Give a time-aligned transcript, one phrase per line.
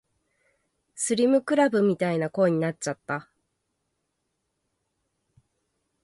[0.95, 3.29] スリムクラブみたいな声になっちゃった